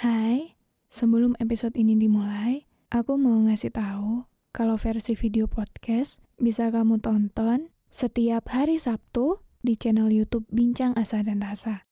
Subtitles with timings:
[0.00, 0.56] Hai,
[0.88, 7.68] sebelum episode ini dimulai, aku mau ngasih tahu kalau versi video podcast bisa kamu tonton
[7.92, 11.84] setiap hari Sabtu di channel YouTube Bincang Asa dan Rasa.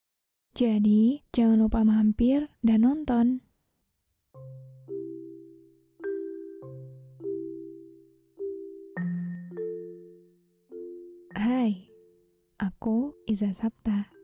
[0.57, 3.45] Jadi, jangan lupa mampir dan nonton.
[11.37, 11.93] Hai,
[12.57, 14.18] aku Iza Sapta.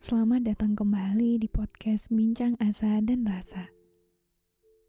[0.00, 3.68] Selamat datang kembali di podcast Bincang Asa dan Rasa.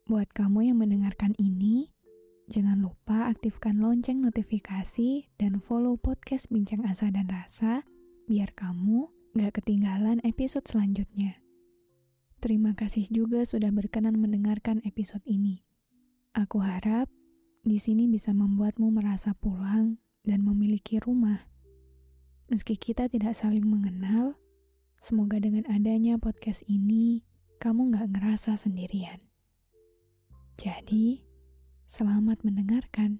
[0.08, 1.92] Buat kamu yang mendengarkan ini,
[2.48, 7.84] jangan lupa aktifkan lonceng notifikasi dan follow podcast Bincang Asa dan Rasa
[8.31, 11.44] biar kamu gak ketinggalan episode selanjutnya.
[12.40, 15.59] Terima kasih juga sudah berkenan mendengarkan episode ini.
[16.40, 17.12] Aku harap
[17.68, 21.44] di sini bisa membuatmu merasa pulang dan memiliki rumah.
[22.48, 24.40] Meski kita tidak saling mengenal,
[25.02, 27.26] semoga dengan adanya podcast ini,
[27.58, 29.18] kamu gak ngerasa sendirian.
[30.62, 31.26] Jadi,
[31.90, 33.18] selamat mendengarkan.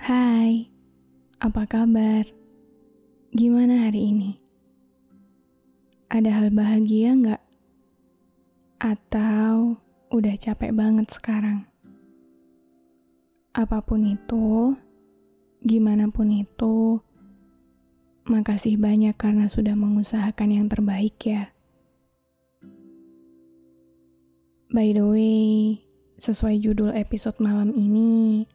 [0.00, 0.72] Hai,
[1.44, 2.24] apa kabar?
[3.36, 4.39] Gimana hari ini?
[6.10, 7.42] Ada hal bahagia nggak?
[8.82, 9.78] Atau
[10.10, 11.70] udah capek banget sekarang?
[13.54, 14.74] Apa pun itu,
[15.62, 16.98] gimana pun itu,
[18.26, 21.54] makasih banyak karena sudah mengusahakan yang terbaik ya.
[24.74, 25.78] By the way,
[26.18, 28.50] sesuai judul episode malam ini,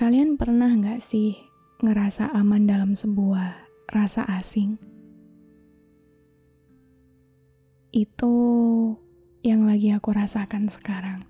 [0.00, 1.36] Kalian pernah nggak sih
[1.84, 3.52] ngerasa aman dalam sebuah
[3.92, 4.89] rasa asing?
[7.90, 8.34] Itu
[9.42, 11.26] yang lagi aku rasakan sekarang.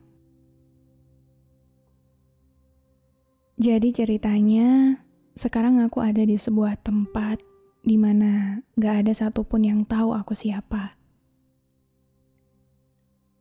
[3.60, 5.00] Jadi ceritanya,
[5.36, 7.40] sekarang aku ada di sebuah tempat
[7.80, 10.96] di mana gak ada satupun yang tahu aku siapa.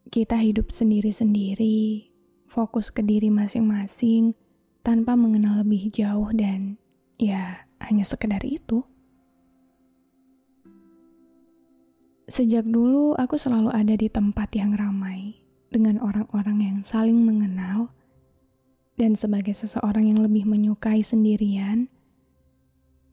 [0.09, 2.11] Kita hidup sendiri-sendiri,
[2.47, 4.35] fokus ke diri masing-masing,
[4.79, 6.79] tanpa mengenal lebih jauh dan
[7.19, 8.83] ya hanya sekedar itu.
[12.29, 15.33] Sejak dulu aku selalu ada di tempat yang ramai
[15.73, 17.89] dengan orang-orang yang saling mengenal
[19.01, 21.89] dan sebagai seseorang yang lebih menyukai sendirian,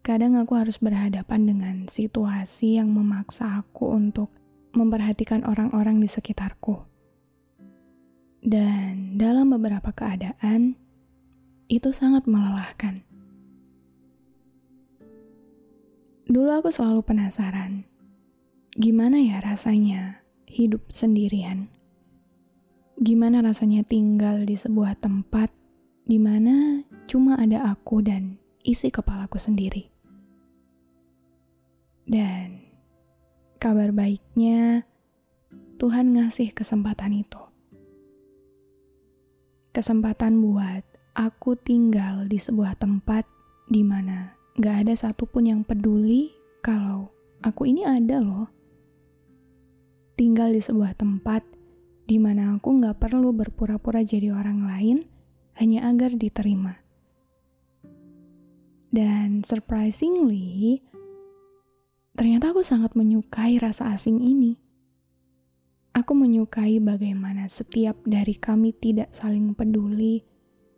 [0.05, 4.29] kadang aku harus berhadapan dengan situasi yang memaksa aku untuk
[4.77, 6.85] memperhatikan orang-orang di sekitarku.
[8.45, 10.77] Dan dalam beberapa keadaan,
[11.73, 13.01] itu sangat melelahkan.
[16.29, 17.89] Dulu aku selalu penasaran,
[18.77, 21.73] gimana ya rasanya hidup sendirian?
[23.01, 25.49] Gimana rasanya tinggal di sebuah tempat
[26.05, 29.89] di mana cuma ada aku dan isi kepalaku sendiri?
[32.05, 32.61] Dan
[33.57, 34.85] kabar baiknya,
[35.81, 37.41] Tuhan ngasih kesempatan itu.
[39.73, 40.85] Kesempatan buat
[41.17, 43.25] aku tinggal di sebuah tempat
[43.73, 47.09] di mana gak ada satupun yang peduli kalau
[47.41, 48.56] aku ini ada loh.
[50.17, 51.45] Tinggal di sebuah tempat
[52.09, 54.99] di mana aku gak perlu berpura-pura jadi orang lain
[55.61, 56.81] hanya agar diterima.
[58.89, 60.81] Dan surprisingly,
[62.17, 64.57] ternyata aku sangat menyukai rasa asing ini.
[65.93, 70.25] Aku menyukai bagaimana setiap dari kami tidak saling peduli,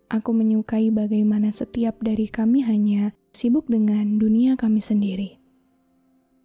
[0.09, 5.37] Aku menyukai bagaimana setiap dari kami hanya sibuk dengan dunia kami sendiri.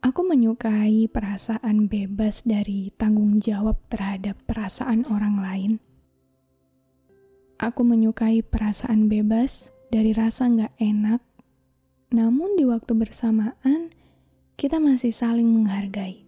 [0.04, 5.74] Aku menyukai perasaan bebas dari tanggung jawab terhadap perasaan orang lain.
[7.56, 11.24] Aku menyukai perasaan bebas dari rasa nggak enak,
[12.12, 13.96] namun di waktu bersamaan
[14.60, 16.28] kita masih saling menghargai.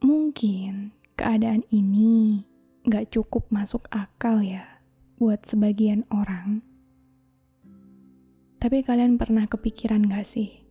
[0.00, 2.48] Mungkin keadaan ini
[2.88, 4.80] nggak cukup masuk akal ya
[5.20, 6.64] buat sebagian orang.
[8.56, 10.65] Tapi kalian pernah kepikiran gak sih?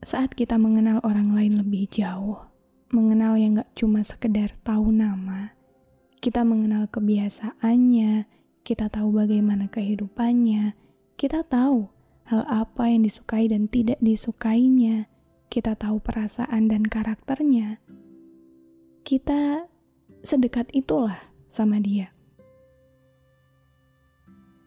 [0.00, 2.40] Saat kita mengenal orang lain lebih jauh,
[2.88, 5.52] mengenal yang gak cuma sekedar tahu nama,
[6.24, 8.24] kita mengenal kebiasaannya,
[8.64, 10.72] kita tahu bagaimana kehidupannya,
[11.20, 11.92] kita tahu
[12.32, 15.04] hal apa yang disukai dan tidak disukainya,
[15.52, 17.76] kita tahu perasaan dan karakternya,
[19.04, 19.68] kita
[20.24, 22.08] sedekat itulah sama dia.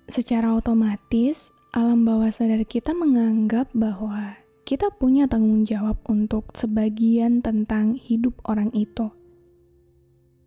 [0.05, 4.42] Secara otomatis, alam bawah sadar kita menganggap bahwa
[4.73, 9.13] kita punya tanggung jawab untuk sebagian tentang hidup orang itu.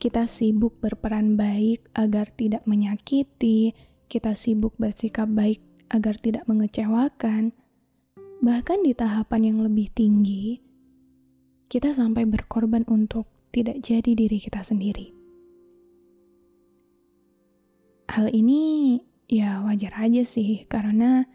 [0.02, 3.70] Kita sibuk berperan baik agar tidak menyakiti,
[4.10, 5.62] kita sibuk bersikap baik
[5.94, 7.54] agar tidak mengecewakan.
[8.42, 10.58] Bahkan di tahapan yang lebih tinggi,
[11.70, 15.14] kita sampai berkorban untuk tidak jadi diri kita sendiri.
[18.10, 18.98] Hal ini
[19.30, 21.30] ya wajar aja sih, karena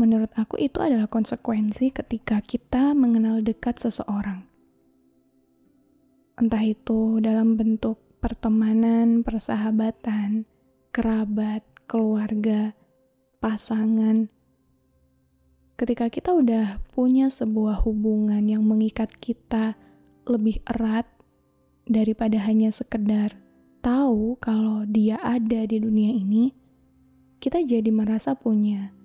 [0.00, 4.48] Menurut aku itu adalah konsekuensi ketika kita mengenal dekat seseorang.
[6.40, 10.48] Entah itu dalam bentuk pertemanan, persahabatan,
[10.88, 12.72] kerabat, keluarga,
[13.44, 14.32] pasangan.
[15.76, 19.76] Ketika kita udah punya sebuah hubungan yang mengikat kita
[20.24, 21.04] lebih erat
[21.84, 23.36] daripada hanya sekedar
[23.84, 26.56] tahu kalau dia ada di dunia ini,
[27.36, 28.96] kita jadi merasa punya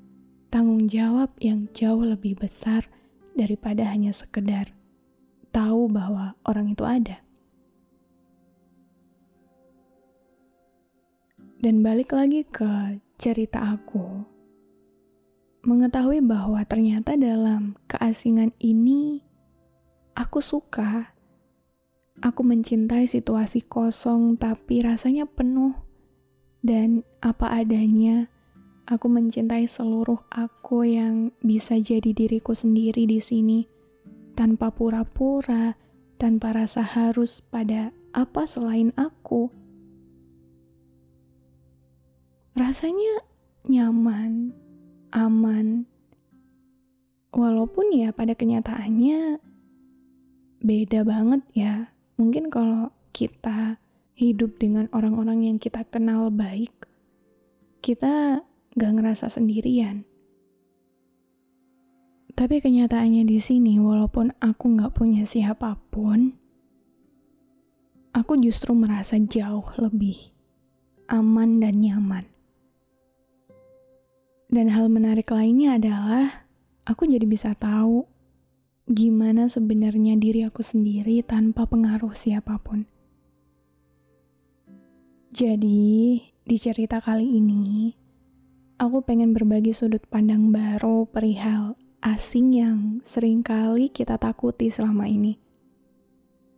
[0.56, 2.88] tanggung jawab yang jauh lebih besar
[3.36, 4.72] daripada hanya sekedar
[5.52, 7.20] tahu bahwa orang itu ada.
[11.60, 14.24] Dan balik lagi ke cerita aku,
[15.68, 19.28] mengetahui bahwa ternyata dalam keasingan ini
[20.16, 21.12] aku suka.
[22.24, 25.76] Aku mencintai situasi kosong tapi rasanya penuh
[26.64, 28.32] dan apa adanya
[28.86, 33.66] Aku mencintai seluruh aku yang bisa jadi diriku sendiri di sini,
[34.38, 35.74] tanpa pura-pura,
[36.22, 39.50] tanpa rasa harus pada apa selain aku.
[42.54, 43.26] Rasanya
[43.66, 44.54] nyaman,
[45.10, 45.90] aman,
[47.34, 49.42] walaupun ya pada kenyataannya
[50.62, 51.90] beda banget ya.
[52.22, 53.82] Mungkin kalau kita
[54.16, 56.72] hidup dengan orang-orang yang kita kenal baik,
[57.84, 60.04] kita gak ngerasa sendirian.
[62.36, 66.36] Tapi kenyataannya di sini, walaupun aku gak punya siapa pun,
[68.12, 70.36] aku justru merasa jauh lebih
[71.08, 72.28] aman dan nyaman.
[74.52, 76.48] Dan hal menarik lainnya adalah
[76.84, 78.04] aku jadi bisa tahu
[78.86, 82.86] gimana sebenarnya diri aku sendiri tanpa pengaruh siapa pun.
[85.36, 87.92] Jadi, di cerita kali ini,
[88.76, 95.40] aku pengen berbagi sudut pandang baru perihal asing yang sering kali kita takuti selama ini.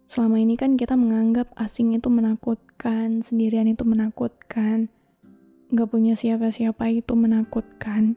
[0.07, 4.91] Selama ini kan kita menganggap asing itu menakutkan, sendirian itu menakutkan,
[5.71, 8.15] gak punya siapa-siapa itu menakutkan.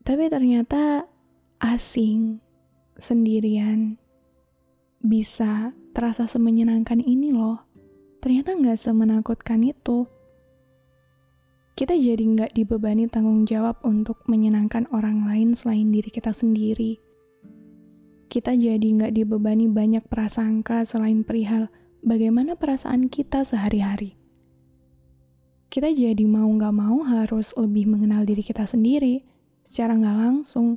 [0.00, 1.04] Tapi ternyata
[1.60, 2.40] asing,
[2.96, 4.00] sendirian,
[5.00, 7.60] bisa terasa semenyenangkan ini loh.
[8.24, 10.08] Ternyata gak semenakutkan itu
[11.80, 17.00] kita jadi nggak dibebani tanggung jawab untuk menyenangkan orang lain selain diri kita sendiri.
[18.28, 21.72] Kita jadi nggak dibebani banyak prasangka selain perihal
[22.04, 24.12] bagaimana perasaan kita sehari-hari.
[25.72, 29.24] Kita jadi mau nggak mau harus lebih mengenal diri kita sendiri
[29.64, 30.76] secara nggak langsung.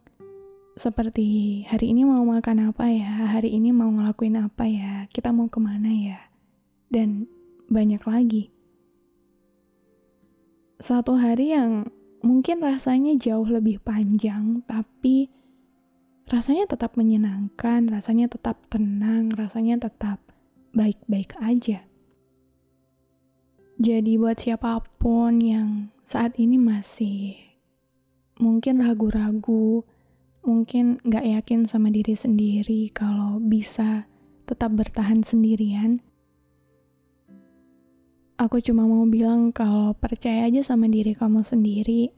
[0.80, 5.52] Seperti hari ini mau makan apa ya, hari ini mau ngelakuin apa ya, kita mau
[5.52, 6.32] ke mana ya,
[6.88, 7.28] dan
[7.68, 8.53] banyak lagi
[10.84, 11.88] satu hari yang
[12.28, 15.32] mungkin rasanya jauh lebih panjang, tapi
[16.28, 20.20] rasanya tetap menyenangkan, rasanya tetap tenang, rasanya tetap
[20.76, 21.88] baik-baik aja.
[23.80, 27.40] Jadi buat siapa pun yang saat ini masih
[28.44, 29.88] mungkin ragu-ragu,
[30.44, 34.04] mungkin gak yakin sama diri sendiri kalau bisa
[34.44, 36.04] tetap bertahan sendirian,
[38.34, 42.10] Aku cuma mau bilang kalau percaya aja sama diri kamu sendiri.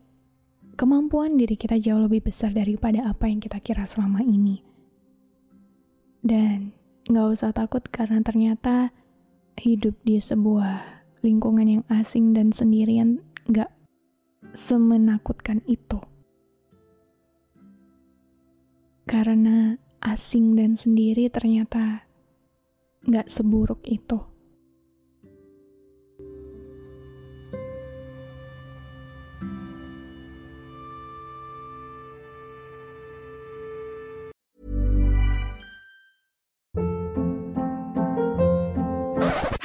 [0.80, 4.64] Kemampuan diri kita jauh lebih besar daripada apa yang kita kira selama ini.
[6.24, 6.72] Dan
[7.12, 8.96] gak usah takut karena ternyata
[9.60, 10.84] hidup di sebuah
[11.20, 13.20] lingkungan yang asing dan sendirian
[13.52, 13.72] gak
[14.56, 16.00] semenakutkan itu.
[19.04, 22.08] Karena asing dan sendiri ternyata
[23.04, 24.35] gak seburuk itu.